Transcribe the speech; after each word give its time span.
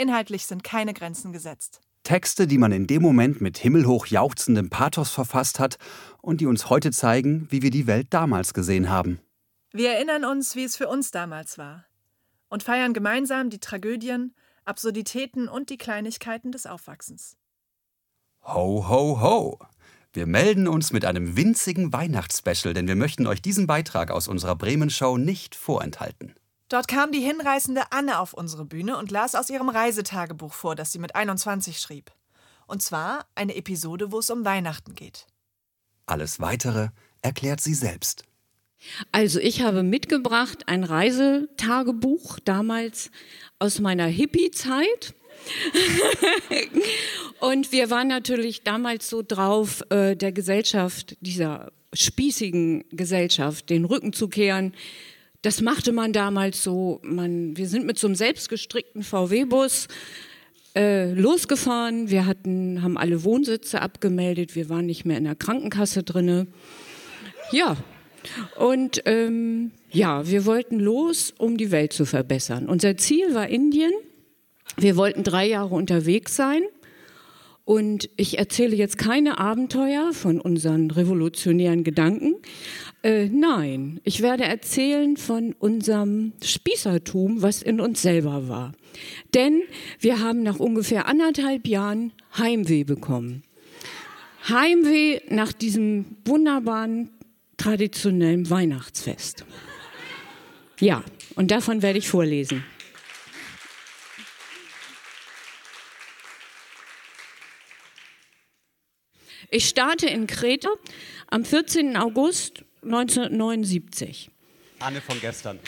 Inhaltlich 0.00 0.46
sind 0.46 0.64
keine 0.64 0.94
Grenzen 0.94 1.30
gesetzt. 1.30 1.82
Texte, 2.04 2.46
die 2.46 2.56
man 2.56 2.72
in 2.72 2.86
dem 2.86 3.02
Moment 3.02 3.42
mit 3.42 3.58
himmelhoch 3.58 4.06
jauchzendem 4.06 4.70
Pathos 4.70 5.10
verfasst 5.10 5.60
hat 5.60 5.76
und 6.22 6.40
die 6.40 6.46
uns 6.46 6.70
heute 6.70 6.90
zeigen, 6.90 7.46
wie 7.50 7.60
wir 7.60 7.70
die 7.70 7.86
Welt 7.86 8.06
damals 8.08 8.54
gesehen 8.54 8.88
haben. 8.88 9.20
Wir 9.72 9.90
erinnern 9.90 10.24
uns, 10.24 10.56
wie 10.56 10.64
es 10.64 10.74
für 10.74 10.88
uns 10.88 11.10
damals 11.10 11.58
war 11.58 11.84
und 12.48 12.62
feiern 12.62 12.94
gemeinsam 12.94 13.50
die 13.50 13.60
Tragödien, 13.60 14.34
Absurditäten 14.64 15.48
und 15.48 15.68
die 15.68 15.76
Kleinigkeiten 15.76 16.50
des 16.50 16.64
Aufwachsens. 16.64 17.36
Ho, 18.42 18.88
ho, 18.88 19.20
ho! 19.20 19.58
Wir 20.14 20.26
melden 20.26 20.66
uns 20.66 20.94
mit 20.94 21.04
einem 21.04 21.36
winzigen 21.36 21.92
Weihnachtsspecial, 21.92 22.72
denn 22.72 22.88
wir 22.88 22.96
möchten 22.96 23.26
euch 23.26 23.42
diesen 23.42 23.66
Beitrag 23.66 24.10
aus 24.10 24.28
unserer 24.28 24.56
Bremen-Show 24.56 25.18
nicht 25.18 25.54
vorenthalten. 25.54 26.34
Dort 26.70 26.86
kam 26.86 27.10
die 27.10 27.20
hinreißende 27.20 27.90
Anne 27.90 28.20
auf 28.20 28.32
unsere 28.32 28.64
Bühne 28.64 28.96
und 28.96 29.10
las 29.10 29.34
aus 29.34 29.50
ihrem 29.50 29.68
Reisetagebuch 29.68 30.54
vor, 30.54 30.76
das 30.76 30.92
sie 30.92 31.00
mit 31.00 31.16
21 31.16 31.80
schrieb. 31.80 32.12
Und 32.68 32.80
zwar 32.80 33.26
eine 33.34 33.56
Episode, 33.56 34.12
wo 34.12 34.20
es 34.20 34.30
um 34.30 34.44
Weihnachten 34.44 34.94
geht. 34.94 35.26
Alles 36.06 36.38
Weitere 36.38 36.90
erklärt 37.22 37.60
sie 37.60 37.74
selbst. 37.74 38.22
Also 39.10 39.40
ich 39.40 39.62
habe 39.62 39.82
mitgebracht 39.82 40.68
ein 40.68 40.84
Reisetagebuch 40.84 42.38
damals 42.38 43.10
aus 43.58 43.80
meiner 43.80 44.06
Hippie-Zeit. 44.06 45.14
und 47.40 47.72
wir 47.72 47.90
waren 47.90 48.06
natürlich 48.06 48.62
damals 48.62 49.10
so 49.10 49.22
drauf, 49.26 49.82
äh, 49.90 50.14
der 50.14 50.30
Gesellschaft, 50.30 51.16
dieser 51.20 51.72
spießigen 51.92 52.84
Gesellschaft, 52.90 53.70
den 53.70 53.84
Rücken 53.84 54.12
zu 54.12 54.28
kehren. 54.28 54.72
Das 55.42 55.60
machte 55.60 55.92
man 55.92 56.12
damals 56.12 56.62
so. 56.62 57.00
Man, 57.02 57.56
wir 57.56 57.68
sind 57.68 57.86
mit 57.86 57.98
so 57.98 58.06
einem 58.06 58.16
selbstgestrickten 58.16 59.02
VW-Bus 59.02 59.88
äh, 60.76 61.12
losgefahren. 61.12 62.10
Wir 62.10 62.26
hatten, 62.26 62.82
haben 62.82 62.98
alle 62.98 63.24
Wohnsitze 63.24 63.80
abgemeldet. 63.80 64.54
Wir 64.54 64.68
waren 64.68 64.86
nicht 64.86 65.04
mehr 65.04 65.18
in 65.18 65.24
der 65.24 65.34
Krankenkasse 65.34 66.02
drinne. 66.02 66.46
Ja, 67.52 67.76
und 68.56 69.02
ähm, 69.06 69.72
ja, 69.90 70.28
wir 70.28 70.44
wollten 70.44 70.78
los, 70.78 71.32
um 71.38 71.56
die 71.56 71.70
Welt 71.70 71.92
zu 71.92 72.04
verbessern. 72.04 72.68
Unser 72.68 72.96
Ziel 72.96 73.34
war 73.34 73.48
Indien. 73.48 73.92
Wir 74.76 74.96
wollten 74.96 75.24
drei 75.24 75.48
Jahre 75.48 75.74
unterwegs 75.74 76.36
sein. 76.36 76.62
Und 77.64 78.10
ich 78.16 78.38
erzähle 78.38 78.74
jetzt 78.74 78.98
keine 78.98 79.38
Abenteuer 79.38 80.12
von 80.12 80.40
unseren 80.40 80.90
revolutionären 80.90 81.84
Gedanken. 81.84 82.34
Äh, 83.02 83.28
nein, 83.30 84.00
ich 84.04 84.20
werde 84.20 84.44
erzählen 84.44 85.16
von 85.16 85.54
unserem 85.58 86.34
Spießertum, 86.42 87.40
was 87.40 87.62
in 87.62 87.80
uns 87.80 88.02
selber 88.02 88.48
war. 88.48 88.72
Denn 89.32 89.62
wir 90.00 90.20
haben 90.20 90.42
nach 90.42 90.58
ungefähr 90.58 91.06
anderthalb 91.06 91.66
Jahren 91.66 92.12
Heimweh 92.36 92.84
bekommen. 92.84 93.42
Heimweh 94.48 95.20
nach 95.30 95.52
diesem 95.52 96.16
wunderbaren 96.26 97.10
traditionellen 97.56 98.50
Weihnachtsfest. 98.50 99.46
Ja, 100.78 101.02
und 101.36 101.50
davon 101.50 101.80
werde 101.80 101.98
ich 101.98 102.08
vorlesen. 102.08 102.64
Ich 109.50 109.68
starte 109.68 110.06
in 110.06 110.26
Kreta 110.26 110.68
am 111.28 111.44
14. 111.44 111.96
August 111.96 112.64
1979. 112.82 114.30
Anne 114.78 115.00
von 115.00 115.20
gestern. 115.20 115.58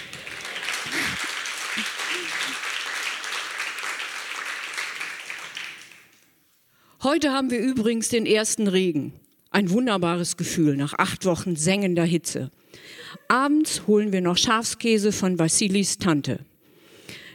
Heute 7.03 7.33
haben 7.33 7.51
wir 7.51 7.59
übrigens 7.59 8.09
den 8.09 8.27
ersten 8.27 8.69
Regen. 8.69 9.13
Ein 9.51 9.71
wunderbares 9.71 10.37
Gefühl 10.37 10.77
nach 10.77 10.95
acht 10.99 11.27
Wochen 11.27 11.57
sengender 11.57 12.05
Hitze. 12.05 12.51
Abends 13.29 13.87
holen 13.87 14.13
wir 14.13 14.21
noch 14.23 14.39
Schafskäse 14.39 15.13
von 15.13 15.39
Vassilis 15.39 15.99
Tante. 15.99 16.41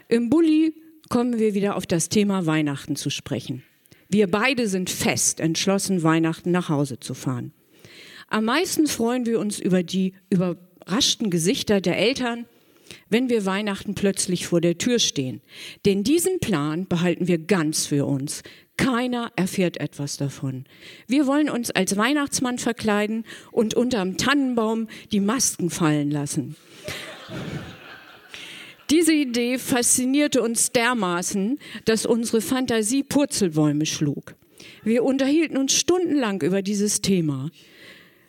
Im 0.07 0.29
Bulli 0.29 0.73
kommen 1.09 1.37
wir 1.37 1.53
wieder 1.53 1.75
auf 1.75 1.85
das 1.85 2.09
Thema 2.09 2.45
Weihnachten 2.45 2.95
zu 2.95 3.09
sprechen. 3.09 3.61
Wir 4.09 4.31
beide 4.31 4.67
sind 4.67 4.89
fest 4.89 5.39
entschlossen, 5.39 6.01
Weihnachten 6.01 6.49
nach 6.51 6.69
Hause 6.69 6.99
zu 6.99 7.13
fahren. 7.13 7.53
Am 8.27 8.45
meisten 8.45 8.87
freuen 8.87 9.25
wir 9.25 9.39
uns 9.39 9.59
über 9.59 9.83
die 9.83 10.13
überraschten 10.29 11.29
Gesichter 11.29 11.79
der 11.79 11.97
Eltern, 11.97 12.45
wenn 13.09 13.29
wir 13.29 13.45
Weihnachten 13.45 13.95
plötzlich 13.95 14.47
vor 14.47 14.61
der 14.61 14.77
Tür 14.77 14.99
stehen. 14.99 15.41
Denn 15.85 16.03
diesen 16.03 16.39
Plan 16.39 16.87
behalten 16.87 17.27
wir 17.27 17.37
ganz 17.37 17.85
für 17.85 18.05
uns. 18.05 18.43
Keiner 18.75 19.31
erfährt 19.35 19.77
etwas 19.77 20.17
davon. 20.17 20.65
Wir 21.07 21.25
wollen 21.25 21.49
uns 21.49 21.71
als 21.71 21.97
Weihnachtsmann 21.97 22.59
verkleiden 22.59 23.25
und 23.51 23.73
unterm 23.73 24.17
Tannenbaum 24.17 24.87
die 25.11 25.19
Masken 25.19 25.69
fallen 25.69 26.11
lassen. 26.11 26.55
Diese 28.89 29.13
Idee 29.13 29.57
faszinierte 29.57 30.41
uns 30.41 30.71
dermaßen, 30.71 31.59
dass 31.85 32.05
unsere 32.05 32.41
Fantasie 32.41 33.03
Purzelbäume 33.03 33.85
schlug. 33.85 34.35
Wir 34.83 35.03
unterhielten 35.03 35.57
uns 35.57 35.73
stundenlang 35.73 36.41
über 36.41 36.61
dieses 36.61 37.01
Thema. 37.01 37.49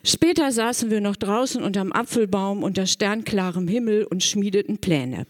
Später 0.09 0.51
saßen 0.51 0.89
wir 0.89 1.01
noch 1.01 1.15
draußen 1.15 1.61
unterm 1.61 1.91
Apfelbaum 1.91 2.63
unter 2.63 2.87
sternklarem 2.87 3.67
Himmel 3.67 4.05
und 4.05 4.23
schmiedeten 4.23 4.79
Pläne. 4.79 5.27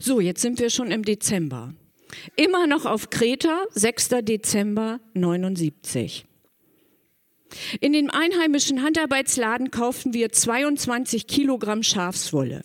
So, 0.00 0.18
jetzt 0.18 0.42
sind 0.42 0.58
wir 0.58 0.70
schon 0.70 0.90
im 0.90 1.04
Dezember. 1.04 1.72
Immer 2.34 2.66
noch 2.66 2.84
auf 2.84 3.10
Kreta, 3.10 3.62
6. 3.74 4.08
Dezember 4.22 4.98
79. 5.14 6.24
In 7.80 7.92
dem 7.92 8.10
einheimischen 8.10 8.82
Handarbeitsladen 8.82 9.70
kauften 9.70 10.14
wir 10.14 10.32
22 10.32 11.28
Kilogramm 11.28 11.84
Schafswolle. 11.84 12.64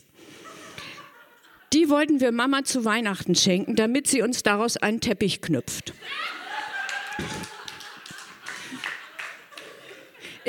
Die 1.72 1.88
wollten 1.88 2.20
wir 2.20 2.32
Mama 2.32 2.64
zu 2.64 2.84
Weihnachten 2.84 3.36
schenken, 3.36 3.76
damit 3.76 4.08
sie 4.08 4.24
uns 4.24 4.42
daraus 4.42 4.76
einen 4.76 5.02
Teppich 5.02 5.40
knüpft. 5.40 5.94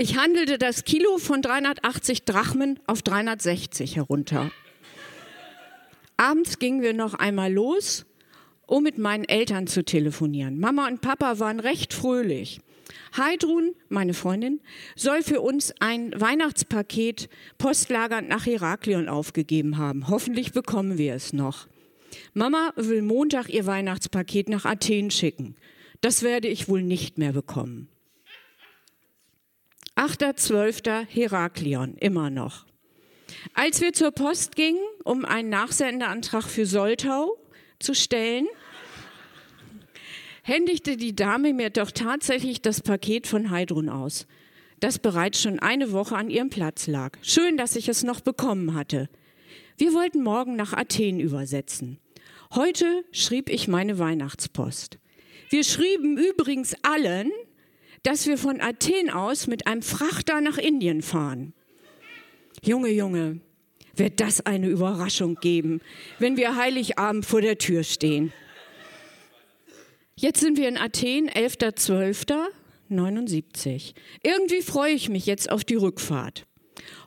Ich 0.01 0.17
handelte 0.17 0.59
das 0.59 0.85
Kilo 0.85 1.19
von 1.19 1.43
380 1.43 2.25
Drachmen 2.25 2.79
auf 2.87 3.03
360 3.03 3.97
herunter. 3.97 4.53
Abends 6.17 6.61
gingen 6.61 6.83
wir 6.83 6.95
noch 6.95 7.15
einmal 7.15 7.53
los 7.53 8.07
um 8.69 8.85
mit 8.85 8.97
meinen 8.97 9.25
Eltern 9.25 9.67
zu 9.67 9.85
telefonieren. 9.85 10.61
Mama 10.61 10.87
und 10.87 11.01
Papa 11.01 11.41
waren 11.41 11.59
recht 11.59 11.93
fröhlich. 11.95 12.61
Heidrun, 13.17 13.75
meine 13.89 14.15
Freundin, 14.15 14.61
soll 14.95 15.25
für 15.25 15.41
uns 15.41 15.75
ein 15.81 16.13
Weihnachtspaket 16.15 17.29
postlagernd 17.57 18.29
nach 18.29 18.47
Heraklion 18.47 19.09
aufgegeben 19.09 19.79
haben. 19.79 20.07
Hoffentlich 20.07 20.53
bekommen 20.53 20.97
wir 20.97 21.15
es 21.15 21.33
noch. 21.33 21.67
Mama 22.35 22.73
will 22.77 23.03
Montag 23.03 23.49
ihr 23.49 23.67
Weihnachtspaket 23.67 24.49
nach 24.49 24.65
Athen 24.65 25.11
schicken. 25.11 25.57
Das 26.03 26.23
werde 26.23 26.47
ich 26.47 26.69
wohl 26.69 26.85
nicht 26.85 27.19
mehr 27.19 27.33
bekommen. 27.33 27.89
8.12. 30.09 31.07
Heraklion, 31.07 31.95
immer 31.99 32.31
noch. 32.31 32.65
Als 33.53 33.83
wir 33.83 33.93
zur 33.93 34.11
Post 34.11 34.57
gingen, 34.57 34.81
um 35.05 35.27
einen 35.27 35.51
Nachsendeantrag 35.51 36.45
für 36.45 36.65
Soltau 36.65 37.37
zu 37.79 37.95
stellen, 37.95 38.47
händigte 40.43 40.97
die 40.97 41.15
Dame 41.15 41.53
mir 41.53 41.69
doch 41.69 41.91
tatsächlich 41.91 42.63
das 42.63 42.81
Paket 42.81 43.27
von 43.27 43.51
Heidrun 43.51 43.91
aus, 43.91 44.27
das 44.81 44.99
bereits 44.99 45.43
schon 45.43 45.59
eine 45.59 45.93
Woche 45.93 46.17
an 46.17 46.31
ihrem 46.31 46.49
Platz 46.49 46.87
lag. 46.87 47.19
Schön, 47.21 47.59
dass 47.59 47.77
ich 47.77 47.91
es 47.91 48.03
noch 48.03 48.23
bekommen 48.23 48.75
hatte. 48.75 49.11
Wir 49.77 49.93
wollten 49.93 50.23
morgen 50.23 50.57
nach 50.57 50.73
Athen 50.73 51.21
übersetzen. 51.21 51.99
Heute 52.55 53.05
schrieb 53.13 53.51
ich 53.51 53.69
meine 53.69 53.99
Weihnachtspost. 53.99 54.99
Wir 55.51 55.65
schrieben 55.65 56.17
übrigens 56.17 56.75
allen, 56.83 57.31
dass 58.03 58.27
wir 58.27 58.37
von 58.39 58.61
Athen 58.61 59.11
aus 59.11 59.47
mit 59.47 59.67
einem 59.67 59.83
Frachter 59.83 60.41
nach 60.41 60.57
Indien 60.59 61.03
fahren. 61.03 61.53
Junge, 62.63 62.91
Junge, 62.91 63.41
wird 63.95 64.21
das 64.21 64.45
eine 64.47 64.69
Überraschung 64.69 65.35
geben, 65.37 65.81
wenn 66.19 66.37
wir 66.37 66.57
Heiligabend 66.57 67.25
vor 67.27 67.41
der 67.41 67.59
Tür 67.59 67.83
stehen. 67.83 68.33
Jetzt 70.17 70.41
sind 70.41 70.59
wir 70.59 70.69
in 70.69 70.77
Athen, 70.77 71.31
11.12.79. 71.31 73.95
Irgendwie 74.23 74.63
freue 74.63 74.93
ich 74.93 75.09
mich 75.09 75.27
jetzt 75.27 75.51
auf 75.51 75.65
die 75.65 75.77
Rückfahrt. 75.77 76.47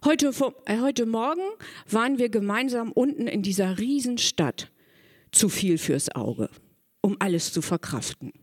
Heute, 0.05 0.31
äh, 0.65 0.79
heute 0.79 1.05
Morgen 1.05 1.43
waren 1.89 2.17
wir 2.17 2.29
gemeinsam 2.29 2.91
unten 2.91 3.27
in 3.27 3.41
dieser 3.41 3.77
Riesenstadt. 3.77 4.71
Zu 5.31 5.49
viel 5.49 5.77
fürs 5.77 6.13
Auge, 6.13 6.49
um 7.01 7.15
alles 7.19 7.53
zu 7.53 7.61
verkraften. 7.61 8.33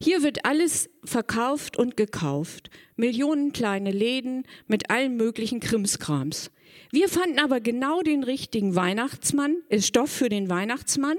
Hier 0.00 0.22
wird 0.22 0.44
alles 0.44 0.90
verkauft 1.04 1.76
und 1.76 1.96
gekauft. 1.96 2.70
Millionen 2.96 3.52
kleine 3.52 3.90
Läden 3.90 4.44
mit 4.66 4.90
allen 4.90 5.16
möglichen 5.16 5.60
Krimskrams. 5.60 6.50
Wir 6.90 7.08
fanden 7.08 7.38
aber 7.38 7.60
genau 7.60 8.02
den 8.02 8.22
richtigen 8.22 8.74
Weihnachtsmann, 8.74 9.56
Stoff 9.78 10.10
für 10.10 10.28
den 10.28 10.50
Weihnachtsmann, 10.50 11.16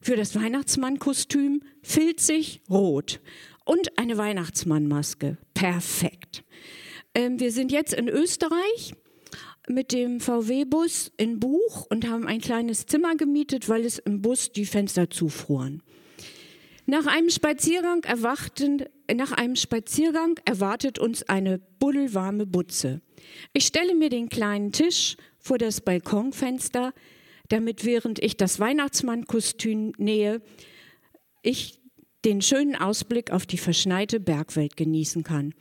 für 0.00 0.16
das 0.16 0.34
Weihnachtsmannkostüm, 0.34 1.62
filzig 1.82 2.60
rot 2.70 3.20
und 3.64 3.98
eine 3.98 4.18
Weihnachtsmannmaske. 4.18 5.36
Perfekt. 5.54 6.44
Ähm, 7.14 7.40
wir 7.40 7.50
sind 7.50 7.72
jetzt 7.72 7.92
in 7.92 8.08
Österreich 8.08 8.94
mit 9.68 9.92
dem 9.92 10.20
VW-Bus 10.20 11.12
in 11.16 11.40
Buch 11.40 11.86
und 11.90 12.08
haben 12.08 12.26
ein 12.26 12.40
kleines 12.40 12.86
Zimmer 12.86 13.16
gemietet, 13.16 13.68
weil 13.68 13.84
es 13.84 13.98
im 13.98 14.22
Bus 14.22 14.52
die 14.52 14.66
Fenster 14.66 15.10
zufroren. 15.10 15.82
Nach 16.88 17.06
einem 17.06 17.30
Spaziergang, 17.30 18.04
erwarten, 18.04 18.84
nach 19.12 19.32
einem 19.32 19.56
Spaziergang 19.56 20.38
erwartet 20.44 21.00
uns 21.00 21.24
eine 21.24 21.58
buddelwarme 21.58 22.46
Butze. 22.46 23.00
Ich 23.52 23.66
stelle 23.66 23.96
mir 23.96 24.08
den 24.08 24.28
kleinen 24.28 24.70
Tisch 24.70 25.16
vor 25.40 25.58
das 25.58 25.80
Balkonfenster, 25.80 26.92
damit 27.48 27.84
während 27.84 28.22
ich 28.22 28.36
das 28.36 28.60
Weihnachtsmannkostüm 28.60 29.94
nähe, 29.98 30.40
ich 31.42 31.80
den 32.24 32.40
schönen 32.40 32.76
Ausblick 32.76 33.32
auf 33.32 33.46
die 33.46 33.58
verschneite 33.58 34.20
Bergwelt 34.20 34.76
genießen 34.76 35.24
kann. 35.24 35.54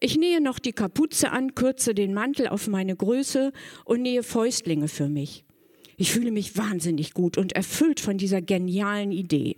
Ich 0.00 0.16
nähe 0.16 0.40
noch 0.40 0.58
die 0.58 0.72
Kapuze 0.72 1.30
an, 1.30 1.54
kürze 1.54 1.94
den 1.94 2.14
Mantel 2.14 2.48
auf 2.48 2.66
meine 2.66 2.96
Größe 2.96 3.52
und 3.84 4.02
nähe 4.02 4.24
Fäustlinge 4.24 4.88
für 4.88 5.08
mich. 5.08 5.44
Ich 5.96 6.10
fühle 6.10 6.32
mich 6.32 6.56
wahnsinnig 6.56 7.14
gut 7.14 7.38
und 7.38 7.52
erfüllt 7.52 8.00
von 8.00 8.18
dieser 8.18 8.42
genialen 8.42 9.12
Idee. 9.12 9.56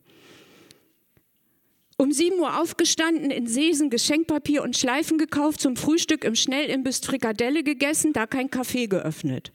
Um 1.98 2.12
7 2.12 2.38
Uhr 2.40 2.62
aufgestanden, 2.62 3.32
in 3.32 3.48
Seesen 3.48 3.90
Geschenkpapier 3.90 4.62
und 4.64 4.78
Schleifen 4.78 5.18
gekauft, 5.18 5.62
zum 5.62 5.78
Frühstück 5.78 6.24
im 6.24 6.36
Schnellimbiss 6.36 7.00
Frikadelle 7.00 7.64
gegessen, 7.64 8.14
da 8.14 8.28
kein 8.28 8.50
Kaffee 8.50 8.88
geöffnet. 8.88 9.52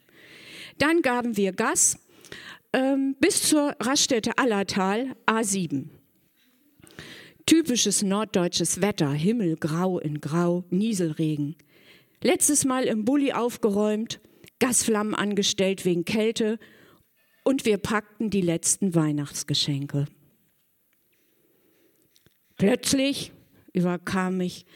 Dann 0.79 1.03
gaben 1.03 1.37
wir 1.37 1.53
Gas 1.53 1.99
ähm, 2.73 3.17
bis 3.21 3.43
zur 3.43 3.77
Raststätte 3.81 4.39
Allertal, 4.39 5.15
A7. 5.27 5.87
Typisches 7.45 8.03
norddeutsches 8.03 8.81
Wetter, 8.81 9.11
Himmel 9.11 9.57
grau 9.57 9.99
in 9.99 10.21
grau, 10.21 10.65
Nieselregen. 10.71 11.57
Letztes 12.23 12.67
Mal 12.67 12.85
im 12.85 13.05
Bulli 13.07 13.33
aufgeräumt, 13.33 14.21
Gasflammen 14.59 15.15
angestellt 15.15 15.87
wegen 15.87 16.05
Kälte 16.05 16.59
und 17.45 17.65
wir 17.65 17.79
packten 17.79 18.29
die 18.29 18.43
letzten 18.43 18.95
Weihnachtsgeschenke. 18.95 20.07
Plötzlich 22.57 23.33
überkam 23.73 24.37
mich 24.37 24.67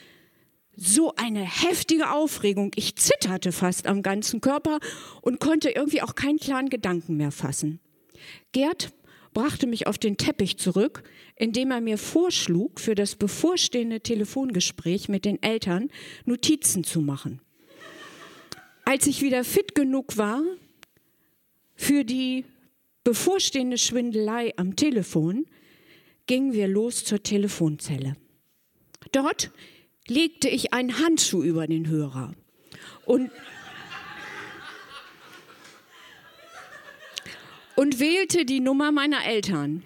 so 0.74 1.14
eine 1.16 1.42
heftige 1.42 2.12
Aufregung. 2.12 2.72
Ich 2.76 2.96
zitterte 2.96 3.52
fast 3.52 3.86
am 3.86 4.02
ganzen 4.02 4.40
Körper 4.40 4.78
und 5.20 5.38
konnte 5.38 5.68
irgendwie 5.68 6.00
auch 6.00 6.14
keinen 6.14 6.38
klaren 6.38 6.70
Gedanken 6.70 7.18
mehr 7.18 7.30
fassen. 7.30 7.78
Gerd 8.52 8.90
brachte 9.34 9.66
mich 9.66 9.86
auf 9.86 9.98
den 9.98 10.16
Teppich 10.16 10.56
zurück, 10.56 11.02
indem 11.36 11.70
er 11.72 11.80
mir 11.80 11.98
vorschlug, 11.98 12.80
für 12.80 12.94
das 12.94 13.16
bevorstehende 13.16 14.00
Telefongespräch 14.00 15.08
mit 15.08 15.24
den 15.24 15.42
Eltern 15.42 15.90
Notizen 16.24 16.84
zu 16.84 17.00
machen. 17.00 17.40
Als 18.84 19.06
ich 19.06 19.20
wieder 19.20 19.44
fit 19.44 19.74
genug 19.74 20.16
war 20.16 20.42
für 21.74 22.04
die 22.04 22.44
bevorstehende 23.02 23.76
Schwindelei 23.76 24.54
am 24.56 24.76
Telefon, 24.76 25.46
gingen 26.26 26.52
wir 26.52 26.68
los 26.68 27.04
zur 27.04 27.22
Telefonzelle. 27.22 28.16
Dort 29.12 29.50
legte 30.06 30.48
ich 30.48 30.72
einen 30.72 30.98
Handschuh 30.98 31.42
über 31.42 31.66
den 31.66 31.88
Hörer 31.88 32.34
und 33.04 33.30
und 37.76 38.00
wählte 38.00 38.44
die 38.44 38.60
Nummer 38.60 38.92
meiner 38.92 39.24
Eltern. 39.24 39.82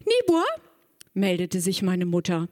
Nibur, 0.00 0.44
meldete 1.14 1.60
sich 1.60 1.82
meine 1.82 2.06
Mutter. 2.06 2.48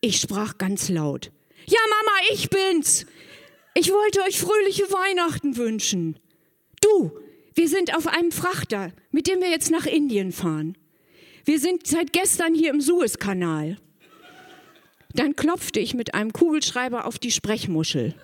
Ich 0.00 0.20
sprach 0.20 0.58
ganz 0.58 0.88
laut. 0.88 1.30
Ja, 1.66 1.78
Mama, 1.88 2.18
ich 2.32 2.50
bin's. 2.50 3.06
Ich 3.74 3.92
wollte 3.92 4.22
euch 4.22 4.40
fröhliche 4.40 4.84
Weihnachten 4.84 5.56
wünschen. 5.56 6.18
Du, 6.80 7.12
wir 7.54 7.68
sind 7.68 7.96
auf 7.96 8.06
einem 8.06 8.32
Frachter, 8.32 8.92
mit 9.10 9.26
dem 9.26 9.40
wir 9.40 9.50
jetzt 9.50 9.70
nach 9.70 9.86
Indien 9.86 10.32
fahren. 10.32 10.76
Wir 11.44 11.58
sind 11.58 11.86
seit 11.86 12.12
gestern 12.12 12.54
hier 12.54 12.70
im 12.70 12.80
Suezkanal. 12.80 13.76
Dann 15.14 15.36
klopfte 15.36 15.80
ich 15.80 15.94
mit 15.94 16.14
einem 16.14 16.32
Kugelschreiber 16.32 17.04
auf 17.04 17.18
die 17.18 17.30
Sprechmuschel. 17.30 18.14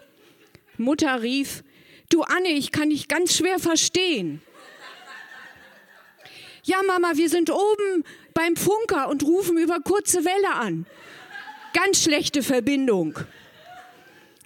Mutter 0.78 1.22
rief, 1.22 1.64
du 2.10 2.22
Anne, 2.22 2.48
ich 2.48 2.72
kann 2.72 2.90
dich 2.90 3.08
ganz 3.08 3.36
schwer 3.36 3.58
verstehen. 3.58 4.40
Ja, 6.66 6.82
Mama, 6.84 7.12
wir 7.14 7.28
sind 7.28 7.48
oben 7.48 8.02
beim 8.34 8.56
Funker 8.56 9.08
und 9.08 9.22
rufen 9.22 9.56
über 9.56 9.78
kurze 9.78 10.24
Welle 10.24 10.52
an. 10.54 10.84
Ganz 11.72 12.02
schlechte 12.02 12.42
Verbindung. 12.42 13.16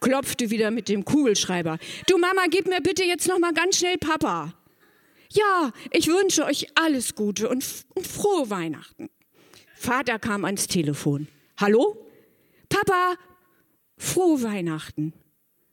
Klopfte 0.00 0.50
wieder 0.50 0.71
mit 0.71 0.91
dem 0.91 1.07
Kugelschreiber. 1.07 1.79
Du 2.07 2.19
Mama, 2.19 2.43
gib 2.50 2.67
mir 2.67 2.83
bitte 2.83 3.05
jetzt 3.05 3.27
noch 3.27 3.39
mal 3.39 3.55
ganz 3.55 3.79
schnell 3.79 3.97
Papa. 3.97 4.53
Ja, 5.33 5.73
ich 5.93 6.09
wünsche 6.09 6.45
euch 6.45 6.67
alles 6.75 7.15
Gute 7.15 7.49
und, 7.49 7.65
und 7.95 8.07
frohe 8.07 8.50
Weihnachten. 8.50 9.09
Vater 9.75 10.19
kam 10.19 10.45
ans 10.45 10.67
Telefon. 10.67 11.27
Hallo? 11.59 12.07
Papa, 12.69 13.15
frohe 13.97 14.43
Weihnachten. 14.43 15.15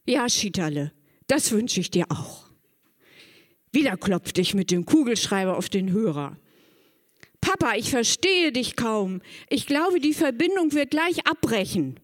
Ja, 0.06 0.30
Schitterle, 0.30 0.94
das 1.28 1.52
wünsche 1.52 1.82
ich 1.82 1.92
dir 1.92 2.06
auch. 2.10 2.47
Wieder 3.78 3.96
klopfte 3.96 4.42
ich 4.42 4.56
mit 4.56 4.72
dem 4.72 4.88
Kugelschreiber 4.88 5.56
auf 5.56 5.70
den 5.70 5.92
Hörer. 5.92 6.36
Papa, 7.42 7.76
ich 7.76 7.92
verstehe 7.92 8.52
dich 8.52 8.76
kaum. 8.76 9.22
Ich 9.52 9.68
glaube, 9.68 10.00
die 10.00 10.16
Verbindung 10.16 10.74
wird 10.74 10.90
gleich 10.90 11.28
abbrechen. 11.28 12.00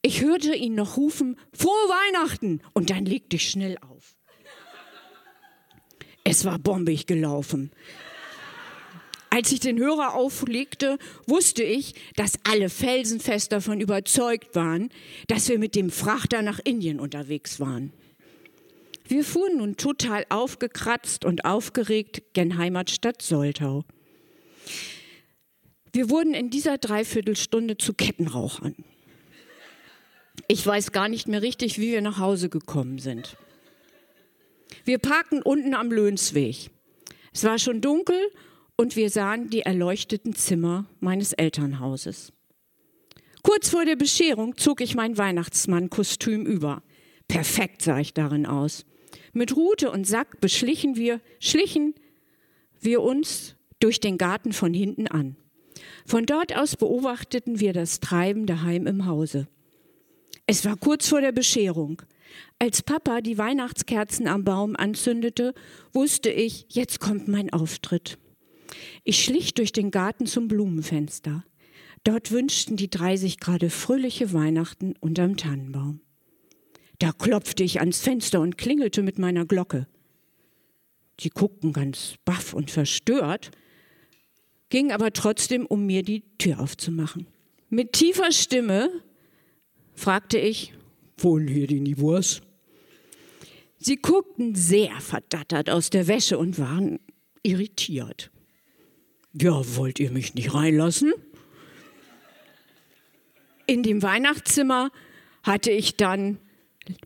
Ich 0.00 0.22
hörte 0.22 0.54
ihn 0.54 0.74
noch 0.74 0.96
rufen, 0.96 1.38
frohe 1.52 1.70
Weihnachten, 1.70 2.62
und 2.72 2.88
dann 2.88 3.04
legte 3.04 3.36
ich 3.36 3.50
schnell 3.50 3.76
auf. 3.86 4.16
Es 6.24 6.46
war 6.46 6.58
bombig 6.58 7.06
gelaufen. 7.06 7.70
Als 9.28 9.52
ich 9.52 9.60
den 9.60 9.78
Hörer 9.78 10.14
auflegte, 10.14 10.96
wusste 11.26 11.64
ich, 11.64 11.94
dass 12.16 12.38
alle 12.50 12.70
felsenfest 12.70 13.52
davon 13.52 13.78
überzeugt 13.78 14.56
waren, 14.56 14.88
dass 15.26 15.50
wir 15.50 15.58
mit 15.58 15.74
dem 15.74 15.90
Frachter 15.90 16.40
nach 16.40 16.60
Indien 16.64 16.98
unterwegs 16.98 17.60
waren. 17.60 17.92
Wir 19.06 19.24
fuhren 19.24 19.58
nun 19.58 19.76
total 19.76 20.24
aufgekratzt 20.28 21.24
und 21.24 21.44
aufgeregt 21.44 22.22
gen 22.34 22.56
Heimatstadt 22.56 23.22
Soltau. 23.22 23.84
Wir 25.92 26.08
wurden 26.08 26.34
in 26.34 26.50
dieser 26.50 26.78
Dreiviertelstunde 26.78 27.76
zu 27.76 27.92
Kettenrauchern. 27.92 28.74
Ich 30.48 30.66
weiß 30.66 30.92
gar 30.92 31.08
nicht 31.08 31.28
mehr 31.28 31.42
richtig, 31.42 31.78
wie 31.78 31.92
wir 31.92 32.00
nach 32.00 32.18
Hause 32.18 32.48
gekommen 32.48 32.98
sind. 32.98 33.36
Wir 34.84 34.98
parkten 34.98 35.42
unten 35.42 35.74
am 35.74 35.92
Löhnsweg. 35.92 36.70
Es 37.32 37.44
war 37.44 37.58
schon 37.58 37.80
dunkel 37.80 38.18
und 38.76 38.96
wir 38.96 39.10
sahen 39.10 39.50
die 39.50 39.60
erleuchteten 39.60 40.34
Zimmer 40.34 40.86
meines 41.00 41.32
Elternhauses. 41.32 42.32
Kurz 43.42 43.68
vor 43.68 43.84
der 43.84 43.96
Bescherung 43.96 44.56
zog 44.56 44.80
ich 44.80 44.94
mein 44.94 45.18
Weihnachtsmannkostüm 45.18 46.46
über. 46.46 46.82
Perfekt 47.28 47.82
sah 47.82 47.98
ich 47.98 48.14
darin 48.14 48.46
aus. 48.46 48.84
Mit 49.32 49.56
Rute 49.56 49.90
und 49.90 50.06
Sack 50.06 50.40
beschlichen 50.40 50.96
wir, 50.96 51.20
schlichen 51.40 51.94
wir 52.80 53.02
uns 53.02 53.56
durch 53.80 54.00
den 54.00 54.18
Garten 54.18 54.52
von 54.52 54.74
hinten 54.74 55.06
an. 55.06 55.36
Von 56.06 56.26
dort 56.26 56.56
aus 56.56 56.76
beobachteten 56.76 57.60
wir 57.60 57.72
das 57.72 58.00
Treiben 58.00 58.46
daheim 58.46 58.86
im 58.86 59.06
Hause. 59.06 59.48
Es 60.46 60.64
war 60.64 60.76
kurz 60.76 61.08
vor 61.08 61.20
der 61.20 61.32
Bescherung. 61.32 62.02
Als 62.58 62.82
Papa 62.82 63.20
die 63.20 63.38
Weihnachtskerzen 63.38 64.26
am 64.26 64.44
Baum 64.44 64.76
anzündete, 64.76 65.54
wusste 65.92 66.30
ich, 66.30 66.66
jetzt 66.68 67.00
kommt 67.00 67.28
mein 67.28 67.52
Auftritt. 67.52 68.18
Ich 69.04 69.22
schlich 69.22 69.54
durch 69.54 69.72
den 69.72 69.90
Garten 69.90 70.26
zum 70.26 70.48
Blumenfenster. 70.48 71.44
Dort 72.04 72.32
wünschten 72.32 72.76
die 72.76 72.90
drei 72.90 73.16
sich 73.16 73.38
gerade 73.38 73.70
fröhliche 73.70 74.32
Weihnachten 74.32 74.94
unterm 74.98 75.36
Tannenbaum. 75.36 76.00
Da 77.02 77.10
klopfte 77.10 77.64
ich 77.64 77.80
ans 77.80 77.98
Fenster 77.98 78.40
und 78.40 78.56
klingelte 78.56 79.02
mit 79.02 79.18
meiner 79.18 79.44
Glocke. 79.44 79.88
Sie 81.20 81.30
guckten 81.30 81.72
ganz 81.72 82.14
baff 82.24 82.54
und 82.54 82.70
verstört, 82.70 83.50
ging 84.68 84.92
aber 84.92 85.12
trotzdem, 85.12 85.66
um 85.66 85.84
mir 85.84 86.04
die 86.04 86.22
Tür 86.38 86.60
aufzumachen. 86.60 87.26
Mit 87.70 87.92
tiefer 87.92 88.30
Stimme 88.30 88.88
fragte 89.96 90.38
ich, 90.38 90.74
wohnen 91.16 91.48
hier 91.48 91.66
die 91.66 91.80
Niveaus? 91.80 92.40
Sie 93.80 93.96
guckten 93.96 94.54
sehr 94.54 95.00
verdattert 95.00 95.70
aus 95.70 95.90
der 95.90 96.06
Wäsche 96.06 96.38
und 96.38 96.60
waren 96.60 97.00
irritiert. 97.42 98.30
Ja, 99.32 99.60
wollt 99.74 99.98
ihr 99.98 100.12
mich 100.12 100.34
nicht 100.34 100.54
reinlassen? 100.54 101.12
In 103.66 103.82
dem 103.82 104.04
Weihnachtszimmer 104.04 104.92
hatte 105.42 105.72
ich 105.72 105.96
dann, 105.96 106.38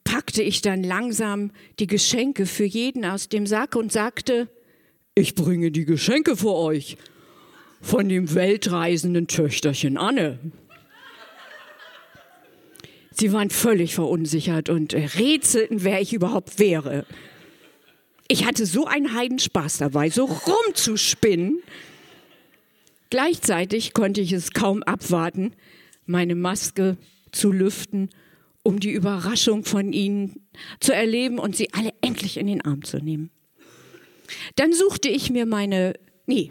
packte 0.05 0.43
ich 0.43 0.63
dann 0.63 0.83
langsam 0.83 1.51
die 1.79 1.87
Geschenke 1.87 2.47
für 2.47 2.65
jeden 2.65 3.05
aus 3.05 3.29
dem 3.29 3.47
Sack 3.47 3.77
und 3.77 3.93
sagte, 3.93 4.49
ich 5.15 5.35
bringe 5.35 5.71
die 5.71 5.85
Geschenke 5.85 6.37
für 6.37 6.55
euch 6.55 6.97
von 7.81 8.09
dem 8.09 8.35
weltreisenden 8.35 9.29
Töchterchen 9.29 9.97
Anne. 9.97 10.39
Sie 13.13 13.33
waren 13.33 13.49
völlig 13.49 13.95
verunsichert 13.95 14.69
und 14.69 14.93
rätselten, 14.93 15.85
wer 15.85 16.03
ich 16.03 16.13
überhaupt 16.13 16.59
wäre. 16.59 17.07
Ich 18.29 18.45
hatte 18.45 18.67
so 18.67 18.87
einen 18.87 19.15
Heidenspaß 19.15 19.79
dabei, 19.79 20.11
so 20.11 20.25
rumzuspinnen. 20.27 21.63
Gleichzeitig 23.09 23.95
konnte 23.95 24.21
ich 24.21 24.33
es 24.33 24.51
kaum 24.51 24.83
abwarten, 24.83 25.53
meine 26.05 26.35
Maske 26.35 26.99
zu 27.33 27.53
lüften, 27.53 28.11
um 28.67 28.81
die 28.81 28.91
Überraschung 28.91 29.65
von 29.65 29.93
ihnen 29.93 30.49
zu 30.81 30.93
erleben 30.93 31.39
und 31.39 31.55
sie 31.55 31.73
alle 31.73 31.95
endlich 32.01 32.37
in 32.37 32.49
den 32.49 32.65
Arm 32.65 32.83
zu 32.83 32.99
nehmen. 32.99 33.31
Dann 34.57 34.73
suchte 34.73 35.09
ich 35.09 35.31
mir 35.31 35.47
meine, 35.47 35.95
nee, 36.27 36.51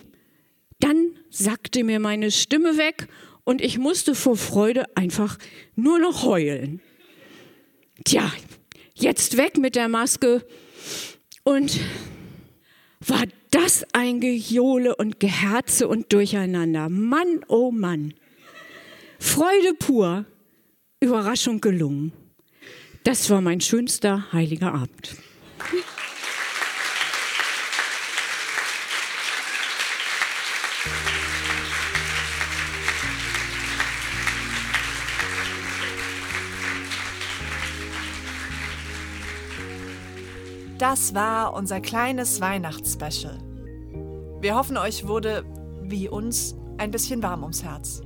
dann 0.80 1.20
sackte 1.30 1.84
mir 1.84 2.00
meine 2.00 2.32
Stimme 2.32 2.78
weg 2.78 3.10
und 3.44 3.62
ich 3.62 3.78
musste 3.78 4.16
vor 4.16 4.38
Freude 4.38 4.86
einfach 4.96 5.38
nur 5.76 6.00
noch 6.00 6.24
heulen. 6.24 6.80
Tja, 8.06 8.32
jetzt 8.94 9.36
weg 9.36 9.58
mit 9.58 9.76
der 9.76 9.90
Maske 9.90 10.48
und 11.44 11.82
war 13.06 13.26
das 13.52 13.86
ein 13.92 14.22
Gejohle 14.22 14.96
und 14.96 15.20
Geherze 15.20 15.90
und 15.90 16.14
Durcheinander. 16.14 16.88
Mann, 16.88 17.44
oh 17.50 17.72
Mann. 17.72 18.14
Freude 19.20 19.74
pur, 19.78 20.26
Überraschung 21.06 21.62
gelungen. 21.62 22.12
Das 23.04 23.30
war 23.30 23.40
mein 23.40 23.62
schönster 23.62 24.32
heiliger 24.34 24.74
Abend. 24.74 25.16
Das 40.80 41.14
war 41.14 41.54
unser 41.54 41.80
kleines 41.82 42.42
Weihnachtsspecial. 42.42 43.38
Wir 44.42 44.56
hoffen, 44.56 44.78
euch 44.78 45.08
wurde, 45.08 45.46
wie 45.84 46.10
uns, 46.10 46.56
ein 46.78 46.92
bisschen 46.92 47.24
warm 47.24 47.44
ums 47.44 47.64
Herz. 47.64 48.02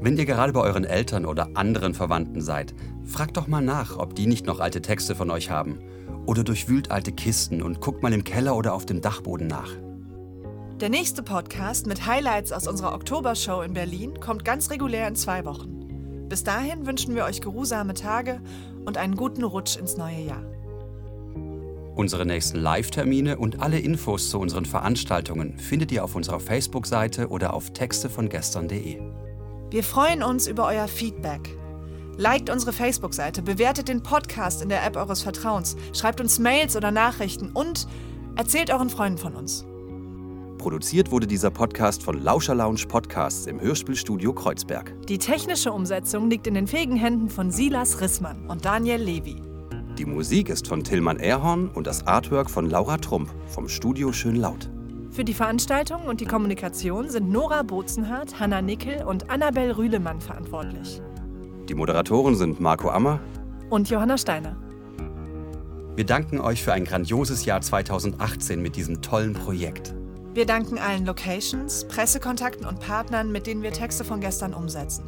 Wenn 0.00 0.16
ihr 0.16 0.26
gerade 0.26 0.52
bei 0.52 0.60
euren 0.60 0.84
Eltern 0.84 1.26
oder 1.26 1.50
anderen 1.54 1.92
Verwandten 1.92 2.40
seid, 2.40 2.72
fragt 3.04 3.36
doch 3.36 3.48
mal 3.48 3.60
nach, 3.60 3.96
ob 3.96 4.14
die 4.14 4.26
nicht 4.26 4.46
noch 4.46 4.60
alte 4.60 4.80
Texte 4.80 5.16
von 5.16 5.28
euch 5.30 5.50
haben. 5.50 5.80
Oder 6.24 6.44
durchwühlt 6.44 6.92
alte 6.92 7.10
Kisten 7.10 7.62
und 7.62 7.80
guckt 7.80 8.02
mal 8.02 8.12
im 8.12 8.22
Keller 8.22 8.54
oder 8.56 8.74
auf 8.74 8.86
dem 8.86 9.00
Dachboden 9.00 9.48
nach. 9.48 9.70
Der 10.80 10.88
nächste 10.88 11.24
Podcast 11.24 11.88
mit 11.88 12.06
Highlights 12.06 12.52
aus 12.52 12.68
unserer 12.68 12.94
Oktobershow 12.94 13.62
in 13.62 13.72
Berlin 13.72 14.20
kommt 14.20 14.44
ganz 14.44 14.70
regulär 14.70 15.08
in 15.08 15.16
zwei 15.16 15.44
Wochen. 15.44 16.26
Bis 16.28 16.44
dahin 16.44 16.86
wünschen 16.86 17.16
wir 17.16 17.24
euch 17.24 17.40
geruhsame 17.40 17.94
Tage 17.94 18.40
und 18.84 18.98
einen 18.98 19.16
guten 19.16 19.42
Rutsch 19.42 19.76
ins 19.76 19.96
neue 19.96 20.20
Jahr. 20.20 20.44
Unsere 21.96 22.24
nächsten 22.24 22.58
Live-Termine 22.60 23.38
und 23.38 23.60
alle 23.60 23.80
Infos 23.80 24.30
zu 24.30 24.38
unseren 24.38 24.64
Veranstaltungen 24.64 25.58
findet 25.58 25.90
ihr 25.90 26.04
auf 26.04 26.14
unserer 26.14 26.38
Facebook-Seite 26.38 27.30
oder 27.30 27.54
auf 27.54 27.72
textevongestern.de. 27.72 29.00
Wir 29.70 29.84
freuen 29.84 30.22
uns 30.22 30.46
über 30.46 30.66
euer 30.66 30.88
Feedback. 30.88 31.58
Liked 32.16 32.48
unsere 32.48 32.72
Facebook-Seite, 32.72 33.42
bewertet 33.42 33.88
den 33.88 34.02
Podcast 34.02 34.62
in 34.62 34.70
der 34.70 34.82
App 34.84 34.96
eures 34.96 35.20
Vertrauens, 35.20 35.76
schreibt 35.92 36.22
uns 36.22 36.38
Mails 36.38 36.74
oder 36.74 36.90
Nachrichten 36.90 37.50
und 37.52 37.86
erzählt 38.34 38.70
euren 38.70 38.88
Freunden 38.88 39.18
von 39.18 39.34
uns. 39.34 39.66
Produziert 40.56 41.10
wurde 41.10 41.26
dieser 41.26 41.50
Podcast 41.50 42.02
von 42.02 42.22
Lauscher 42.22 42.54
Lounge 42.54 42.86
Podcasts 42.88 43.46
im 43.46 43.60
Hörspielstudio 43.60 44.32
Kreuzberg. 44.32 44.94
Die 45.06 45.18
technische 45.18 45.70
Umsetzung 45.70 46.30
liegt 46.30 46.46
in 46.46 46.54
den 46.54 46.66
fähigen 46.66 46.96
Händen 46.96 47.28
von 47.28 47.50
Silas 47.50 48.00
Rissmann 48.00 48.46
und 48.48 48.64
Daniel 48.64 49.02
Levy. 49.02 49.36
Die 49.98 50.06
Musik 50.06 50.48
ist 50.48 50.66
von 50.66 50.82
Tillmann 50.82 51.18
Erhorn 51.18 51.68
und 51.68 51.86
das 51.86 52.06
Artwork 52.06 52.48
von 52.48 52.70
Laura 52.70 52.96
Trump 52.96 53.28
vom 53.48 53.68
Studio 53.68 54.12
Schön 54.12 54.36
Laut. 54.36 54.70
Für 55.18 55.24
die 55.24 55.34
Veranstaltung 55.34 56.04
und 56.04 56.20
die 56.20 56.26
Kommunikation 56.26 57.10
sind 57.10 57.28
Nora 57.28 57.64
Bozenhardt, 57.64 58.38
Hanna 58.38 58.62
Nickel 58.62 59.02
und 59.04 59.28
Annabel 59.30 59.72
Rühlemann 59.72 60.20
verantwortlich. 60.20 61.02
Die 61.68 61.74
Moderatoren 61.74 62.36
sind 62.36 62.60
Marco 62.60 62.88
Ammer 62.88 63.18
Und 63.68 63.90
Johanna 63.90 64.16
Steiner. 64.16 64.56
Wir 65.96 66.06
danken 66.06 66.40
euch 66.40 66.62
für 66.62 66.72
ein 66.72 66.84
grandioses 66.84 67.44
Jahr 67.46 67.60
2018 67.60 68.62
mit 68.62 68.76
diesem 68.76 69.02
tollen 69.02 69.32
Projekt. 69.32 69.92
Wir 70.34 70.46
danken 70.46 70.78
allen 70.78 71.04
Locations, 71.04 71.88
Pressekontakten 71.88 72.64
und 72.64 72.78
Partnern, 72.78 73.32
mit 73.32 73.48
denen 73.48 73.64
wir 73.64 73.72
Texte 73.72 74.04
von 74.04 74.20
gestern 74.20 74.54
umsetzen. 74.54 75.02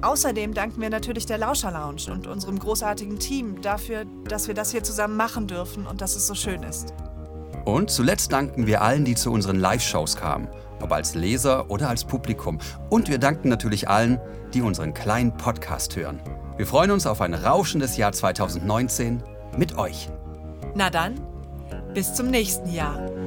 Außerdem 0.00 0.54
danken 0.54 0.80
wir 0.80 0.90
natürlich 0.90 1.26
der 1.26 1.38
Lauscher 1.38 1.72
Lounge 1.72 2.12
und 2.12 2.28
unserem 2.28 2.60
großartigen 2.60 3.18
Team 3.18 3.62
dafür, 3.62 4.04
dass 4.28 4.46
wir 4.46 4.54
das 4.54 4.70
hier 4.70 4.84
zusammen 4.84 5.16
machen 5.16 5.48
dürfen 5.48 5.88
und 5.88 6.02
dass 6.02 6.14
es 6.14 6.28
so 6.28 6.36
schön 6.36 6.62
ist. 6.62 6.94
Und 7.68 7.90
zuletzt 7.90 8.32
danken 8.32 8.66
wir 8.66 8.80
allen, 8.80 9.04
die 9.04 9.14
zu 9.14 9.30
unseren 9.30 9.60
Live-Shows 9.60 10.16
kamen, 10.16 10.48
ob 10.80 10.90
als 10.90 11.14
Leser 11.14 11.70
oder 11.70 11.90
als 11.90 12.02
Publikum. 12.02 12.58
Und 12.88 13.10
wir 13.10 13.18
danken 13.18 13.50
natürlich 13.50 13.90
allen, 13.90 14.18
die 14.54 14.62
unseren 14.62 14.94
kleinen 14.94 15.36
Podcast 15.36 15.94
hören. 15.94 16.18
Wir 16.56 16.66
freuen 16.66 16.90
uns 16.92 17.06
auf 17.06 17.20
ein 17.20 17.34
rauschendes 17.34 17.98
Jahr 17.98 18.12
2019 18.12 19.22
mit 19.58 19.76
euch. 19.76 20.08
Na 20.74 20.88
dann, 20.88 21.20
bis 21.92 22.14
zum 22.14 22.28
nächsten 22.28 22.72
Jahr. 22.72 23.17